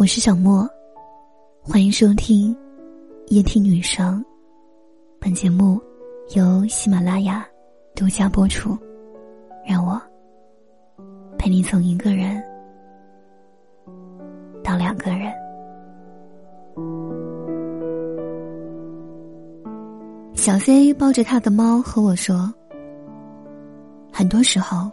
[0.00, 0.66] 我是小莫，
[1.62, 2.56] 欢迎收听
[3.26, 4.24] 夜听女生。
[5.18, 5.78] 本节目
[6.34, 7.46] 由喜马拉雅
[7.94, 8.74] 独家播出。
[9.62, 10.00] 让我
[11.36, 12.42] 陪你从一个人
[14.64, 15.30] 到两个人。
[20.32, 22.50] 小 C 抱着他的猫和我说
[24.10, 24.90] ：“很多时候，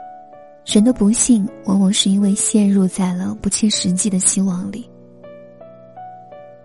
[0.65, 4.85] 人的不幸往往是因为陷入在了不切实际的希望里。”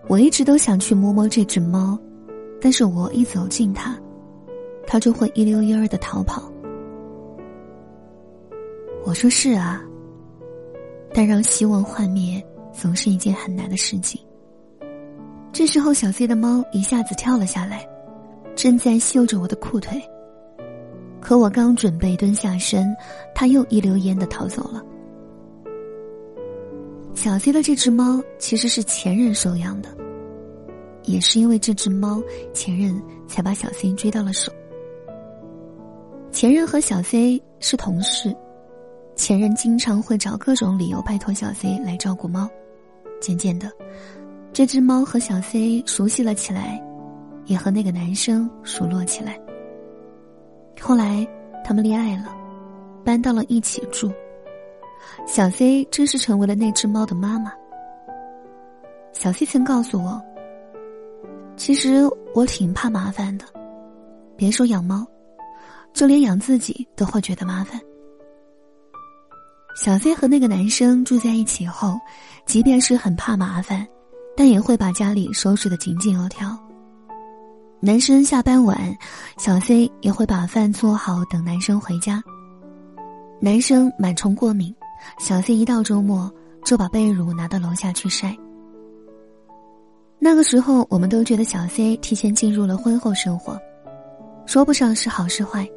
[0.07, 1.97] 我一直都想去摸摸这只猫，
[2.61, 3.97] 但是我一走近它，
[4.85, 6.43] 它就会一溜烟儿的逃跑。
[9.05, 9.81] 我说是啊，
[11.13, 14.21] 但让希望幻灭总是一件很难的事情。
[15.51, 17.87] 这时候，小 C 的猫一下子跳了下来，
[18.55, 20.01] 正在嗅着我的裤腿。
[21.21, 22.93] 可我刚准备蹲下身，
[23.33, 24.83] 它又一溜烟的逃走了。
[27.23, 29.87] 小 C 的这只猫其实是前任收养的，
[31.03, 32.21] 也是因为这只猫，
[32.53, 34.51] 前任才把小 C 追到了手。
[36.33, 38.35] 前任和小 C 是同事，
[39.15, 42.45] 前任经常会找各种理由拜托小 C 来照顾猫。
[43.21, 43.71] 渐渐的，
[44.51, 46.77] 这只猫和小 C 熟悉了起来，
[47.45, 49.39] 也和那个男生熟络起来。
[50.81, 51.25] 后来，
[51.63, 52.35] 他们恋爱了，
[53.01, 54.11] 搬到了一起住。
[55.25, 57.51] 小 C 真是成为了那只猫的妈妈。
[59.13, 60.21] 小 C 曾告诉我
[61.55, 62.01] ：“其实
[62.33, 63.45] 我挺怕麻烦的，
[64.35, 65.05] 别说养猫，
[65.93, 67.79] 就连养自己都会觉得麻烦。”
[69.75, 71.99] 小 C 和那个男生住在一起后，
[72.45, 73.87] 即便是很怕麻烦，
[74.35, 76.57] 但也会把家里收拾的井井有条。
[77.79, 78.95] 男生下班晚，
[79.37, 82.23] 小 C 也会把饭做好等男生回家。
[83.39, 84.73] 男生螨虫过敏。
[85.19, 86.31] 小 C 一到周末
[86.65, 88.37] 就把被褥拿到楼下去晒。
[90.19, 93.59] 那个时候，我们都觉得小 C 提前进入了婚后生活，
[94.45, 95.69] 说不上是好是坏，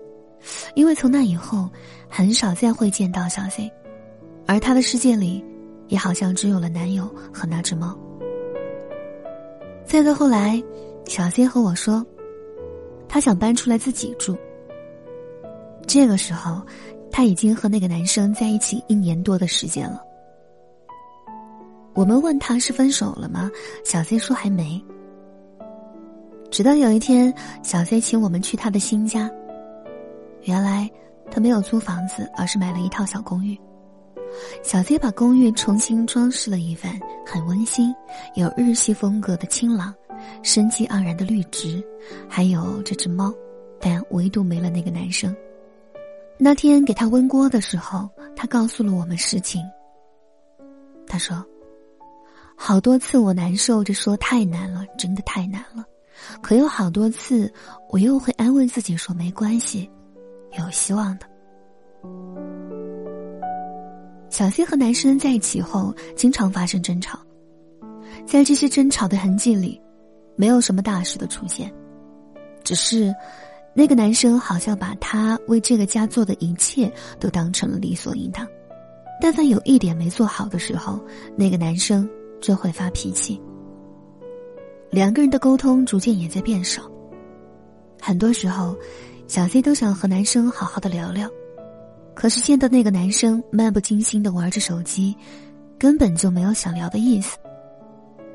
[0.75, 1.69] 因为从那以后，
[2.09, 3.71] 很少再会见到小 C，
[4.47, 5.45] 而他的世界里，
[5.89, 7.99] 也好像只有了男友和那只猫。
[9.85, 10.63] 再到后来，
[11.07, 12.05] 小 C 和我说，
[13.09, 14.37] 他想搬出来自己住。
[15.87, 16.63] 这个时候。
[17.17, 20.05] 他已经和那个男生在一起一年多的时间了。
[21.95, 23.51] 我们问他是分手了吗？
[23.87, 24.85] 小 C 说还没。
[26.51, 27.33] 直到有一天，
[27.63, 29.31] 小 C 请我们去他的新家。
[30.43, 30.91] 原来
[31.31, 33.59] 他没有租房子，而是买了一套小公寓。
[34.63, 37.95] 小 C 把公寓重新装饰了一番，很温馨，
[38.35, 39.95] 有日系风格的清朗，
[40.43, 41.83] 生机盎然的绿植，
[42.29, 43.33] 还有这只猫，
[43.81, 45.35] 但唯独没了那个男生。
[46.39, 49.63] 那天给他温锅的时候，他告诉了我们实情。
[51.07, 51.45] 他说
[52.55, 55.85] ：“好多次我难受着说太难了，真的太难了。
[56.43, 57.53] 可有好多次，
[57.89, 59.91] 我又会安慰自己说没关系，
[60.59, 61.27] 有希望的。”
[64.29, 67.19] 小 C 和男生在一起后，经常发生争吵，
[68.27, 69.81] 在这些争吵的痕迹里，
[70.37, 71.73] 没有什么大事的出现，
[72.63, 73.15] 只是。
[73.79, 78.49] 那个男生好像把他为这个家做的一切都当成了理所应当，
[79.21, 80.99] 但凡有一点没做好的时候，
[81.37, 82.09] 那个男生
[82.41, 83.39] 就会发脾气。
[84.91, 86.91] 两个人的沟通逐渐也在变少。
[88.01, 88.75] 很多时候，
[89.29, 91.29] 小 C 都想和男生好好的聊聊，
[92.15, 95.15] 可是见到那个男生漫不经心的玩着手机，
[95.79, 97.37] 根本就没有想聊的意思。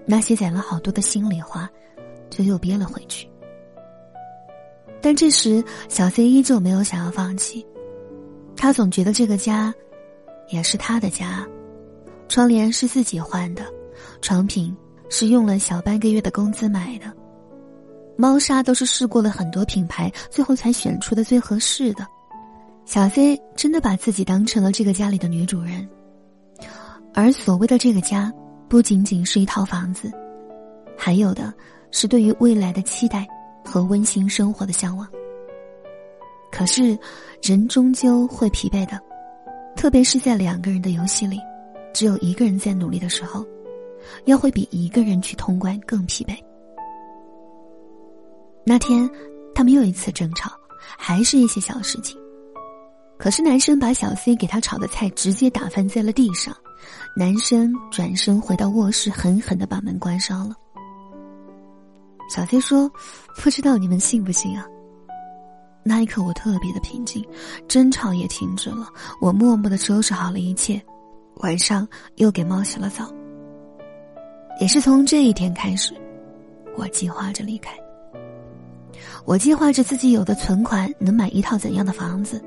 [0.05, 1.67] 那些攒了好多的心里话，
[2.29, 3.27] 就又憋了回去。
[5.01, 7.65] 但这时，小 C 依旧没有想要放弃。
[8.55, 9.73] 他总觉得这个家，
[10.49, 11.47] 也是他的家。
[12.27, 13.65] 窗帘是自己换的，
[14.21, 14.75] 床品
[15.09, 17.11] 是用了小半个月的工资买的，
[18.15, 22.05] 猫砂都是试过了很多品牌，最后才选出的最合适的。
[22.85, 25.87] 小 C 真的把自己当成了这个家里的女主人。
[27.13, 28.31] 而所谓的这个家，
[28.69, 30.11] 不仅仅是一套房子，
[30.97, 31.53] 还有的
[31.91, 33.27] 是对于未来的期待。
[33.63, 35.07] 和温馨生活的向往。
[36.51, 36.97] 可是，
[37.41, 38.99] 人终究会疲惫的，
[39.75, 41.39] 特别是在两个人的游戏里，
[41.93, 43.45] 只有一个人在努力的时候，
[44.25, 46.35] 要会比一个人去通关更疲惫。
[48.65, 49.09] 那天，
[49.55, 50.51] 他们又一次争吵，
[50.97, 52.19] 还是一些小事情。
[53.17, 56.55] 可是，男生把小 C 给他炒的菜直接打翻在了地上，
[57.15, 60.55] 男生转身回到卧室，狠狠的把门关上了。
[62.33, 62.89] 小 C 说
[63.43, 64.65] ：“不知道你们信不信啊？”
[65.83, 67.21] 那一刻我特别的平静，
[67.67, 68.87] 争吵也停止了。
[69.19, 70.81] 我默默的收拾好了一切，
[71.41, 71.85] 晚上
[72.15, 73.11] 又给猫洗了澡。
[74.61, 75.93] 也是从这一天开始，
[76.77, 77.73] 我计划着离开。
[79.25, 82.41] 我计划着自己有的存款能买一套怎样的房子，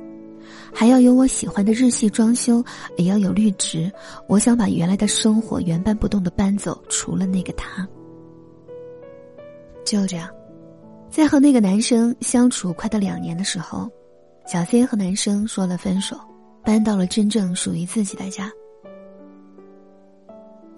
[0.72, 2.64] 还要有我喜欢的日系装修，
[2.96, 3.92] 也要有绿植。
[4.28, 7.86] 我想把原来的生活原搬不动的搬走，除了那个他。
[9.84, 10.28] 就这样，
[11.10, 13.90] 在和那个男生相处快到两年的时候，
[14.46, 16.19] 小 C 和男生说了分手，
[16.62, 18.50] 搬到了真正属于自己的家。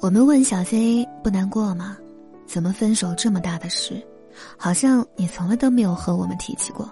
[0.00, 1.97] 我们问小 C 不难过吗？
[2.47, 4.00] 怎么分手这么大的事？
[4.58, 6.88] 好像你从来都没有和我们提起过。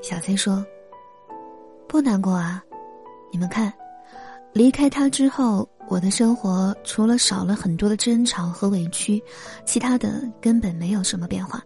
[0.00, 0.64] 小 C 说
[1.86, 2.62] ：“不难过啊，
[3.30, 3.72] 你们看，
[4.52, 9.22] 离开他之后，我的生活除了少了很多的争吵和委屈，
[9.64, 11.62] 其他的根本没有什么变化。”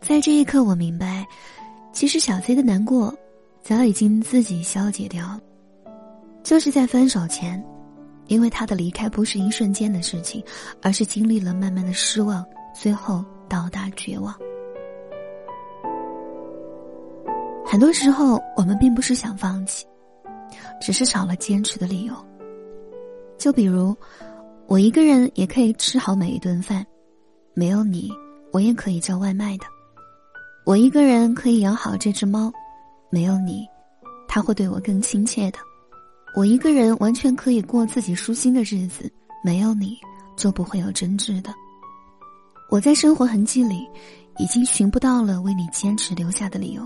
[0.00, 1.26] 在这一刻，我明白，
[1.92, 3.14] 其实小 C 的难过
[3.62, 5.40] 早已经自己消解掉了，
[6.42, 7.64] 就是在分手前。
[8.26, 10.42] 因为他的离开不是一瞬间的事情，
[10.80, 12.42] 而是经历了慢慢的失望，
[12.74, 14.34] 最后到达绝望。
[17.66, 19.84] 很多时候，我们并不是想放弃，
[20.84, 22.14] 只是少了坚持的理由。
[23.38, 23.96] 就比如，
[24.66, 26.84] 我一个人也可以吃好每一顿饭，
[27.54, 28.12] 没有你，
[28.52, 29.64] 我也可以叫外卖的。
[30.66, 32.52] 我一个人可以养好这只猫，
[33.08, 33.66] 没有你，
[34.28, 35.58] 它会对我更亲切的。
[36.36, 39.10] 我一个人完全可以过自己舒心的日子，
[39.42, 39.96] 没有你
[40.36, 41.50] 就不会有争执的。
[42.68, 43.88] 我在生活痕迹里，
[44.36, 46.82] 已经寻不到了为你坚持留下的理由。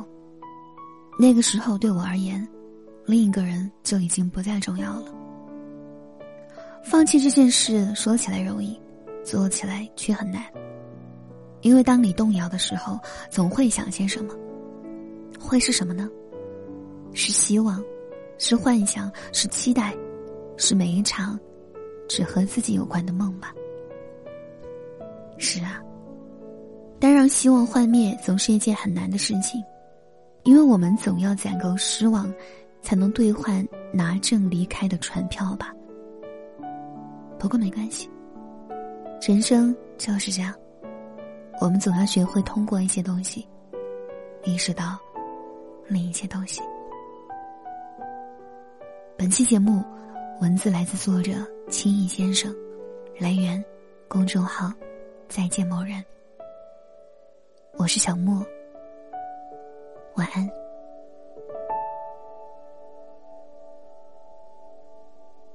[1.19, 2.47] 那个时候对我而言，
[3.09, 5.07] 另一个人就已经不再重要了。
[6.85, 8.79] 放弃这件事说起来容易，
[9.25, 10.45] 做起来却很难。
[11.63, 13.01] 因为当你动摇的时候，
[13.31, 14.35] 总会想些什么，
[15.41, 16.09] 会是什么呢？
[17.15, 17.83] 是希望。
[18.41, 19.93] 是幻想，是期待，
[20.57, 21.37] 是每一场
[22.09, 23.53] 只和自己有关的梦吧。
[25.39, 25.83] 是啊，
[27.01, 29.61] 但让希望幻灭总是一件很难的事情，
[30.45, 32.33] 因为我们总要攒够失望，
[32.81, 35.73] 才能兑换拿证离开的船票吧。
[37.39, 38.11] 不过没关系，
[39.21, 40.53] 人生就是这样，
[41.61, 43.47] 我们总要学会通过一些东西，
[44.45, 44.99] 意识到
[45.87, 46.61] 另一些东西。
[49.17, 49.85] 本期节目，
[50.41, 51.33] 文字来自作者
[51.69, 52.55] 青易先生，
[53.19, 53.63] 来源
[54.09, 54.73] 公众号
[55.29, 56.05] 再见某人。
[57.77, 58.45] 我是小莫，
[60.17, 60.58] 晚安。